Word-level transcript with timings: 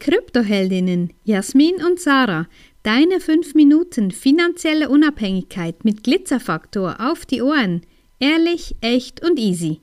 Kryptoheldinnen 0.00 1.12
Jasmin 1.22 1.76
und 1.84 2.00
Sarah. 2.00 2.48
Deine 2.82 3.20
5 3.20 3.54
Minuten 3.54 4.10
finanzielle 4.10 4.88
Unabhängigkeit 4.88 5.84
mit 5.84 6.02
Glitzerfaktor 6.02 6.96
auf 6.98 7.26
die 7.26 7.42
Ohren. 7.42 7.82
Ehrlich, 8.18 8.74
echt 8.80 9.22
und 9.22 9.38
easy. 9.38 9.82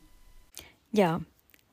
Ja, 0.92 1.22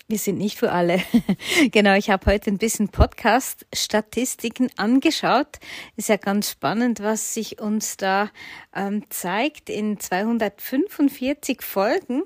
wir 0.06 0.18
sind 0.18 0.36
nicht 0.36 0.58
für 0.58 0.70
alle. 0.70 1.02
genau, 1.72 1.94
ich 1.94 2.10
habe 2.10 2.26
heute 2.26 2.50
ein 2.50 2.58
bisschen 2.58 2.90
Podcast-Statistiken 2.90 4.70
angeschaut. 4.76 5.58
Ist 5.96 6.10
ja 6.10 6.18
ganz 6.18 6.50
spannend, 6.50 7.00
was 7.00 7.32
sich 7.32 7.58
uns 7.58 7.96
da 7.96 8.30
ähm, 8.76 9.04
zeigt 9.08 9.70
in 9.70 9.98
245 9.98 11.62
Folgen 11.62 12.24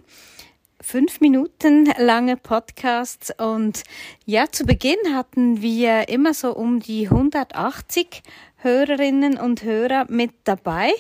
fünf 0.81 1.21
Minuten 1.21 1.93
lange 1.99 2.37
Podcasts. 2.37 3.33
Und 3.39 3.83
ja, 4.25 4.51
zu 4.51 4.65
Beginn 4.65 5.15
hatten 5.15 5.61
wir 5.63 6.09
immer 6.09 6.35
so 6.35 6.55
um 6.55 6.81
die 6.81 7.09
180 7.09 8.23
Hörerinnen 8.61 9.39
und 9.39 9.63
Hörer 9.63 10.07
mit 10.09 10.33
dabei 10.45 10.91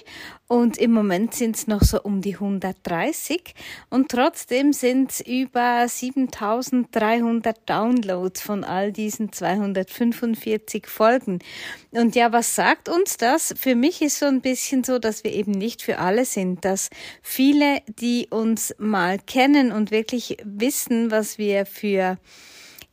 und 0.46 0.78
im 0.78 0.92
Moment 0.92 1.34
sind 1.34 1.56
es 1.56 1.66
noch 1.66 1.82
so 1.82 2.00
um 2.00 2.20
die 2.20 2.34
130 2.34 3.54
und 3.90 4.10
trotzdem 4.10 4.72
sind 4.72 5.10
es 5.10 5.20
über 5.20 5.86
7300 5.86 7.68
Downloads 7.68 8.40
von 8.40 8.64
all 8.64 8.92
diesen 8.92 9.32
245 9.32 10.86
Folgen. 10.86 11.40
Und 11.90 12.14
ja, 12.14 12.32
was 12.32 12.54
sagt 12.54 12.88
uns 12.88 13.16
das? 13.16 13.52
Für 13.58 13.74
mich 13.74 14.02
ist 14.02 14.20
so 14.20 14.26
ein 14.26 14.40
bisschen 14.40 14.84
so, 14.84 14.98
dass 14.98 15.24
wir 15.24 15.32
eben 15.32 15.52
nicht 15.52 15.82
für 15.82 15.98
alle 15.98 16.24
sind, 16.24 16.64
dass 16.64 16.90
viele, 17.22 17.82
die 17.86 18.28
uns 18.30 18.74
mal 18.78 19.18
kennen 19.18 19.72
und 19.72 19.90
wirklich 19.90 20.36
wissen, 20.44 21.10
was 21.10 21.38
wir 21.38 21.66
für 21.66 22.18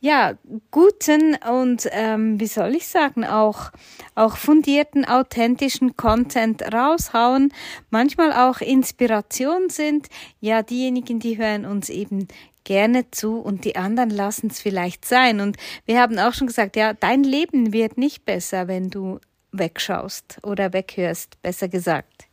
ja, 0.06 0.38
guten 0.70 1.36
und 1.50 1.88
ähm, 1.90 2.38
wie 2.38 2.46
soll 2.46 2.76
ich 2.76 2.86
sagen, 2.86 3.24
auch, 3.24 3.72
auch 4.14 4.36
fundierten, 4.36 5.04
authentischen 5.04 5.96
Content 5.96 6.62
raushauen, 6.72 7.52
manchmal 7.90 8.32
auch 8.32 8.60
Inspiration 8.60 9.68
sind. 9.68 10.06
Ja, 10.38 10.62
diejenigen, 10.62 11.18
die 11.18 11.38
hören 11.38 11.66
uns 11.66 11.88
eben 11.88 12.28
gerne 12.62 13.10
zu 13.10 13.40
und 13.40 13.64
die 13.64 13.74
anderen 13.74 14.10
lassen 14.10 14.46
es 14.46 14.60
vielleicht 14.60 15.04
sein. 15.04 15.40
Und 15.40 15.56
wir 15.86 16.00
haben 16.00 16.20
auch 16.20 16.34
schon 16.34 16.46
gesagt, 16.46 16.76
ja, 16.76 16.92
dein 16.92 17.24
Leben 17.24 17.72
wird 17.72 17.98
nicht 17.98 18.24
besser, 18.24 18.68
wenn 18.68 18.90
du 18.90 19.18
wegschaust 19.50 20.38
oder 20.44 20.72
weghörst, 20.72 21.42
besser 21.42 21.66
gesagt. 21.66 22.28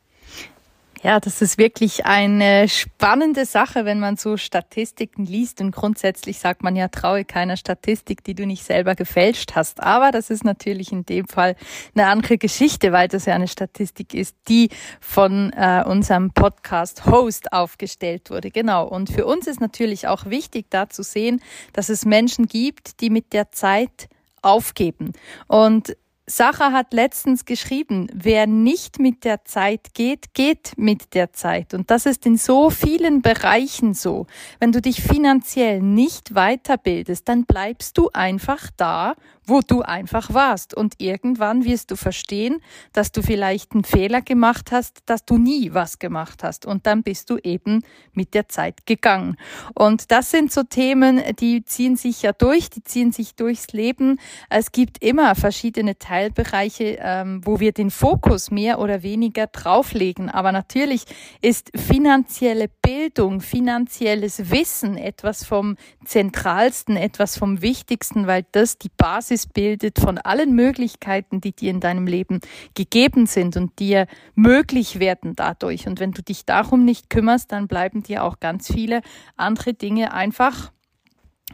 Ja, 1.04 1.20
das 1.20 1.42
ist 1.42 1.58
wirklich 1.58 2.06
eine 2.06 2.70
spannende 2.70 3.44
Sache, 3.46 3.84
wenn 3.84 4.00
man 4.00 4.16
so 4.16 4.38
Statistiken 4.38 5.26
liest. 5.26 5.60
Und 5.60 5.72
grundsätzlich 5.72 6.40
sagt 6.40 6.64
man 6.64 6.78
ja, 6.78 6.88
traue 6.88 7.26
keiner 7.26 7.58
Statistik, 7.58 8.24
die 8.24 8.36
du 8.36 8.46
nicht 8.46 8.64
selber 8.64 8.96
gefälscht 8.96 9.52
hast. 9.54 9.84
Aber 9.84 10.12
das 10.12 10.30
ist 10.30 10.46
natürlich 10.46 10.94
in 10.94 11.06
dem 11.06 11.28
Fall 11.28 11.58
eine 11.94 12.08
andere 12.08 12.38
Geschichte, 12.38 12.94
weil 12.94 13.10
das 13.10 13.26
ja 13.26 13.36
eine 13.36 13.50
Statistik 13.50 14.14
ist, 14.14 14.38
die 14.48 14.70
von 15.02 15.52
äh, 15.52 15.84
unserem 15.86 16.32
Podcast-Host 16.32 17.52
aufgestellt 17.52 18.30
wurde. 18.30 18.50
Genau. 18.50 18.88
Und 18.88 19.10
für 19.10 19.26
uns 19.26 19.46
ist 19.48 19.60
natürlich 19.60 20.08
auch 20.08 20.28
wichtig, 20.28 20.68
da 20.70 20.88
zu 20.88 21.04
sehen, 21.04 21.42
dass 21.74 21.90
es 21.90 22.06
Menschen 22.06 22.48
gibt, 22.48 23.02
die 23.02 23.10
mit 23.10 23.34
der 23.34 23.52
Zeit 23.52 24.08
aufgeben. 24.42 25.12
Und 25.48 25.98
Sacha 26.26 26.72
hat 26.72 26.94
letztens 26.94 27.44
geschrieben, 27.44 28.08
wer 28.14 28.48
nicht 28.48 28.98
mit 28.98 29.26
der 29.26 29.44
Zeit 29.44 29.94
geht, 29.94 30.34
geht 30.34 30.72
mit 30.78 31.14
der 31.16 31.34
Zeit. 31.34 31.74
Und 31.74 31.92
das 31.92 32.06
ist 32.06 32.26
in 32.26 32.38
so 32.38 32.70
vielen 32.70 33.22
Bereichen 33.22 33.94
so. 33.94 34.28
Wenn 34.60 34.72
du 34.72 34.82
dich 34.82 35.02
finanziell 35.02 35.82
nicht 35.82 36.34
weiterbildest, 36.34 37.28
dann 37.28 37.44
bleibst 37.44 37.98
du 37.98 38.10
einfach 38.14 38.70
da, 38.78 39.16
wo 39.46 39.62
du 39.62 39.82
einfach 39.82 40.34
warst. 40.34 40.74
Und 40.74 40.96
irgendwann 40.98 41.66
wirst 41.66 41.92
du 41.92 41.96
verstehen, 41.96 42.62
dass 42.94 43.12
du 43.12 43.22
vielleicht 43.22 43.74
einen 43.74 43.84
Fehler 43.84 44.22
gemacht 44.22 44.72
hast, 44.72 45.04
dass 45.06 45.26
du 45.26 45.38
nie 45.38 45.74
was 45.74 46.00
gemacht 46.00 46.44
hast. 46.44 46.66
Und 46.66 46.86
dann 46.86 47.04
bist 47.04 47.30
du 47.30 47.38
eben 47.38 47.84
mit 48.14 48.34
der 48.34 48.50
Zeit 48.50 48.86
gegangen. 48.86 49.38
Und 49.74 50.12
das 50.12 50.32
sind 50.32 50.52
so 50.52 50.64
Themen, 50.64 51.22
die 51.40 51.66
ziehen 51.66 51.96
sich 51.96 52.22
ja 52.22 52.32
durch, 52.34 52.70
die 52.70 52.84
ziehen 52.84 53.12
sich 53.12 53.36
durchs 53.36 53.74
Leben. 53.74 54.20
Es 54.50 54.72
gibt 54.72 55.04
immer 55.04 55.36
verschiedene 55.36 55.98
Teilbereiche, 55.98 56.98
ähm, 57.02 57.42
wo 57.44 57.60
wir 57.60 57.72
den 57.72 57.92
Fokus 57.92 58.52
mehr 58.52 58.80
oder 58.80 59.04
weniger 59.04 59.48
drauflegen. 59.48 60.30
Aber 60.30 60.52
natürlich 60.52 61.06
ist 61.42 61.72
finanzielle 61.76 62.70
Bildung, 62.82 63.42
finanzielles 63.42 64.52
Wissen 64.52 64.98
etwas 64.98 65.44
vom 65.46 65.76
Zentralsten, 66.06 66.98
etwas 66.98 67.38
vom 67.38 67.62
Wichtigsten, 67.62 68.28
weil 68.28 68.46
das 68.52 68.78
die 68.78 68.92
Basis 68.96 69.33
Basis 69.34 69.48
bildet 69.48 69.98
von 69.98 70.20
allen 70.20 70.54
Möglichkeiten, 70.54 71.42
die 71.42 71.54
dir 71.54 71.72
in 71.72 71.80
deinem 71.80 72.06
Leben 72.06 72.40
gegeben 72.76 73.26
sind 73.26 73.58
und 73.58 73.80
dir 73.80 74.06
möglich 74.36 75.00
werden 75.00 75.36
dadurch. 75.36 75.88
Und 75.88 76.00
wenn 76.00 76.12
du 76.12 76.22
dich 76.22 76.46
darum 76.46 76.86
nicht 76.86 77.10
kümmerst, 77.10 77.52
dann 77.52 77.68
bleiben 77.68 78.04
dir 78.04 78.24
auch 78.24 78.40
ganz 78.40 78.72
viele 78.72 79.02
andere 79.36 79.74
Dinge 79.74 80.14
einfach 80.14 80.72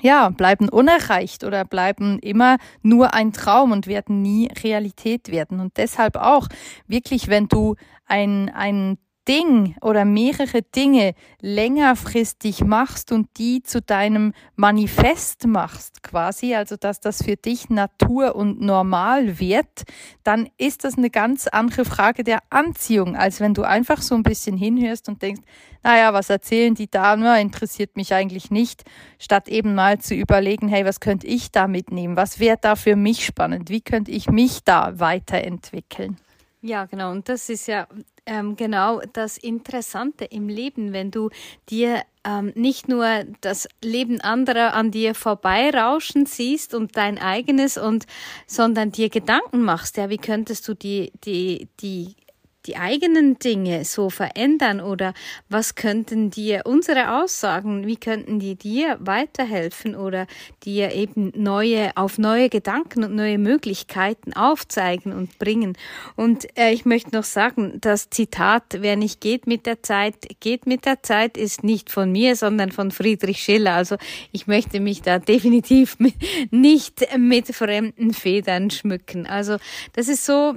ja, 0.02 0.30
bleiben 0.30 0.70
unerreicht 0.70 1.44
oder 1.44 1.66
bleiben 1.66 2.20
immer 2.20 2.58
nur 2.82 3.14
ein 3.14 3.34
Traum 3.34 3.72
und 3.72 3.88
werden 3.88 4.22
nie 4.22 4.50
Realität 4.64 5.30
werden. 5.30 5.60
Und 5.60 5.78
deshalb 5.78 6.16
auch 6.16 6.48
wirklich, 6.88 7.28
wenn 7.28 7.48
du 7.48 7.76
ein, 8.06 8.50
ein 8.50 8.98
Ding 9.30 9.76
oder 9.82 10.06
mehrere 10.06 10.64
Dinge 10.64 11.14
längerfristig 11.40 12.64
machst 12.64 13.12
und 13.12 13.28
die 13.38 13.62
zu 13.62 13.80
deinem 13.80 14.34
Manifest 14.56 15.46
machst, 15.46 16.02
quasi, 16.02 16.56
also 16.56 16.78
dass 16.78 17.00
das 17.00 17.22
für 17.22 17.36
dich 17.36 17.70
Natur 17.70 18.36
und 18.36 18.60
normal 18.60 19.40
wird, 19.40 19.84
dann 20.24 20.50
ist 20.58 20.84
das 20.84 20.98
eine 20.98 21.12
ganz 21.12 21.46
andere 21.46 21.86
Frage 21.86 22.24
der 22.24 22.40
Anziehung, 22.50 23.16
als 23.16 23.40
wenn 23.40 23.54
du 23.54 23.62
einfach 23.62 24.02
so 24.02 24.16
ein 24.16 24.24
bisschen 24.24 24.58
hinhörst 24.58 25.08
und 25.08 25.22
denkst, 25.22 25.44
naja, 25.84 26.12
was 26.12 26.32
erzählen 26.32 26.74
die 26.74 26.90
da 26.90 27.16
nur, 27.16 27.36
interessiert 27.36 27.98
mich 27.98 28.16
eigentlich 28.16 28.50
nicht, 28.50 28.84
statt 29.20 29.48
eben 29.48 29.76
mal 29.76 30.00
zu 30.00 30.16
überlegen, 30.16 30.70
hey, 30.70 30.86
was 30.86 31.00
könnte 31.00 31.28
ich 31.28 31.52
da 31.52 31.68
mitnehmen? 31.68 32.18
Was 32.18 32.40
wäre 32.40 32.58
da 32.60 32.76
für 32.76 32.96
mich 32.96 33.28
spannend? 33.28 33.70
Wie 33.70 33.82
könnte 33.82 34.10
ich 34.10 34.28
mich 34.28 34.64
da 34.64 35.00
weiterentwickeln? 35.00 36.18
Ja, 36.62 36.86
genau. 36.86 37.12
Und 37.12 37.30
das 37.30 37.48
ist 37.50 37.68
ja 37.68 37.88
ähm, 38.30 38.56
genau 38.56 39.02
das 39.14 39.38
Interessante 39.38 40.24
im 40.24 40.48
Leben, 40.48 40.94
wenn 40.94 41.10
du 41.10 41.30
dir 41.70 42.04
ähm, 42.24 42.52
nicht 42.56 42.88
nur 42.88 43.24
das 43.42 43.68
Leben 43.84 44.22
anderer 44.22 44.76
an 44.76 44.92
dir 44.92 45.16
vorbeirauschen 45.16 46.28
siehst 46.28 46.76
und 46.76 46.96
dein 46.96 47.18
eigenes 47.18 47.78
und 47.78 48.06
sondern 48.46 48.92
dir 48.92 49.10
Gedanken 49.10 49.64
machst, 49.64 49.98
ja, 49.98 50.10
wie 50.10 50.18
könntest 50.18 50.68
du 50.68 50.76
die 50.76 51.12
die 51.26 51.70
die 51.80 52.16
die 52.66 52.76
eigenen 52.76 53.40
Dinge 53.40 53.86
so 53.86 54.10
verändern 54.10 54.82
oder 54.82 55.14
was 55.48 55.76
könnten 55.76 56.30
dir 56.30 56.64
unsere 56.66 57.22
Aussagen, 57.22 57.88
wie 57.88 57.96
könnten 57.96 58.40
die 58.40 58.56
dir 58.56 58.98
weiterhelfen 59.00 59.96
oder 59.96 60.28
dir 60.64 60.94
eben 60.94 61.32
neue, 61.36 61.96
auf 61.96 62.18
neue 62.18 62.50
Gedanken 62.50 63.06
und 63.06 63.16
neue 63.16 63.38
Möglichkeiten 63.38 64.34
aufzeigen 64.34 65.14
und 65.14 65.40
bringen. 65.40 65.78
Und 66.16 66.48
äh, 66.58 66.72
ich 66.72 66.86
möchte 66.86 67.16
noch 67.16 67.24
sagen, 67.24 67.78
das 67.80 68.10
Zitat, 68.10 68.64
wer 68.80 68.98
nicht 68.98 69.22
geht 69.22 69.48
mit 69.48 69.66
der 69.66 69.82
Zeit, 69.82 70.16
geht 70.42 70.68
mit 70.68 70.86
der 70.86 71.02
Zeit, 71.02 71.38
ist 71.38 71.64
nicht 71.64 71.90
von 71.90 72.12
mir, 72.12 72.36
sondern 72.36 72.72
von 72.72 72.92
Friedrich 72.92 73.42
Schiller. 73.42 73.76
Also 73.76 73.96
ich 74.34 74.48
möchte 74.48 74.82
mich 74.82 75.02
da 75.02 75.18
definitiv 75.18 75.98
mit, 76.00 76.16
nicht 76.52 77.18
mit 77.18 77.48
fremden 77.48 78.14
Federn 78.14 78.70
schmücken. 78.70 79.26
Also 79.26 79.58
das 79.94 80.10
ist 80.10 80.26
so, 80.26 80.56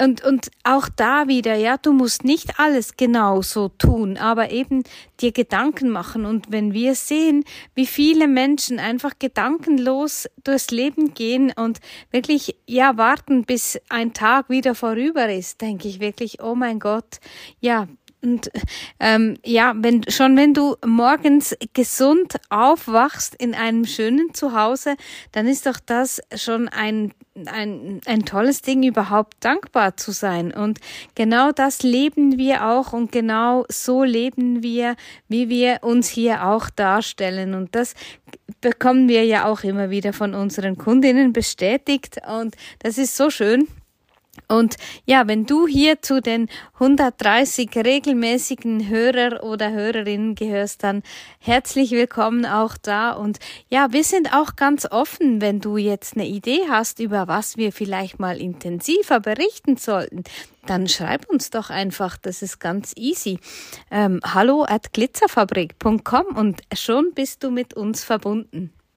und, 0.00 0.22
und 0.22 0.50
auch 0.62 0.88
da 0.88 1.26
wieder, 1.26 1.54
ja, 1.54 1.78
du 1.78 1.92
musst 1.92 2.24
nicht 2.24 2.58
alles 2.58 2.96
genau 2.96 3.40
so 3.42 3.68
tun, 3.68 4.18
aber 4.18 4.50
eben 4.50 4.84
dir 5.20 5.32
Gedanken 5.32 5.88
machen. 5.88 6.26
Und 6.26 6.50
wenn 6.50 6.72
wir 6.74 6.94
sehen, 6.94 7.44
wie 7.74 7.86
viele 7.86 8.28
Menschen 8.28 8.78
einfach 8.78 9.12
gedankenlos 9.18 10.28
durchs 10.44 10.70
Leben 10.70 11.14
gehen 11.14 11.52
und 11.56 11.80
wirklich, 12.10 12.56
ja, 12.66 12.96
warten, 12.96 13.44
bis 13.44 13.80
ein 13.88 14.12
Tag 14.12 14.50
wieder 14.50 14.74
vorüber 14.74 15.32
ist, 15.32 15.60
denke 15.62 15.88
ich 15.88 16.00
wirklich, 16.00 16.42
oh 16.42 16.54
mein 16.54 16.78
Gott, 16.78 17.20
ja, 17.60 17.88
und 18.26 18.50
ähm, 18.98 19.36
ja, 19.44 19.72
wenn 19.76 20.02
schon 20.08 20.36
wenn 20.36 20.52
du 20.52 20.76
morgens 20.84 21.56
gesund 21.74 22.36
aufwachst 22.50 23.36
in 23.36 23.54
einem 23.54 23.84
schönen 23.84 24.34
Zuhause, 24.34 24.96
dann 25.30 25.46
ist 25.46 25.66
doch 25.66 25.78
das 25.84 26.20
schon 26.34 26.68
ein 26.68 27.12
ein, 27.46 28.00
ein 28.06 28.24
tolles 28.24 28.62
Ding, 28.62 28.82
überhaupt 28.82 29.34
dankbar 29.40 29.96
zu 29.98 30.10
sein. 30.10 30.52
Und 30.54 30.78
genau 31.14 31.52
das 31.52 31.82
leben 31.82 32.38
wir 32.38 32.66
auch 32.66 32.94
und 32.94 33.12
genau 33.12 33.66
so 33.68 34.04
leben 34.04 34.62
wir, 34.62 34.96
wie 35.28 35.50
wir 35.50 35.80
uns 35.82 36.08
hier 36.08 36.46
auch 36.46 36.70
darstellen. 36.70 37.52
Und 37.52 37.74
das 37.74 37.94
bekommen 38.62 39.08
wir 39.08 39.24
ja 39.26 39.44
auch 39.44 39.64
immer 39.64 39.90
wieder 39.90 40.14
von 40.14 40.34
unseren 40.34 40.78
Kundinnen 40.78 41.34
bestätigt. 41.34 42.16
Und 42.26 42.56
das 42.78 42.96
ist 42.96 43.16
so 43.16 43.28
schön 43.28 43.68
Und 44.48 44.76
ja, 45.06 45.26
wenn 45.26 45.44
du 45.44 45.66
hier 45.66 46.02
zu 46.02 46.20
den 46.20 46.48
130 46.74 47.70
regelmäßigen 47.74 48.88
Hörer 48.88 49.42
oder 49.42 49.72
Hörerinnen 49.72 50.34
gehörst, 50.34 50.84
dann 50.84 51.02
herzlich 51.40 51.90
willkommen 51.90 52.46
auch 52.46 52.76
da. 52.76 53.12
Und 53.12 53.38
ja, 53.68 53.92
wir 53.92 54.04
sind 54.04 54.32
auch 54.32 54.54
ganz 54.54 54.86
offen, 54.90 55.40
wenn 55.40 55.60
du 55.60 55.76
jetzt 55.76 56.14
eine 56.14 56.26
Idee 56.26 56.60
hast, 56.68 57.00
über 57.00 57.26
was 57.26 57.56
wir 57.56 57.72
vielleicht 57.72 58.20
mal 58.20 58.40
intensiver 58.40 59.20
berichten 59.20 59.76
sollten, 59.76 60.22
dann 60.66 60.88
schreib 60.88 61.28
uns 61.28 61.50
doch 61.50 61.70
einfach, 61.70 62.16
das 62.16 62.42
ist 62.42 62.58
ganz 62.58 62.92
easy. 62.96 63.38
Ähm, 63.90 64.20
hallo 64.24 64.64
at 64.64 64.92
glitzerfabrik.com 64.92 66.36
und 66.36 66.62
schon 66.74 67.12
bist 67.14 67.42
du 67.42 67.50
mit 67.50 67.74
uns 67.74 68.04
verbunden. 68.04 68.72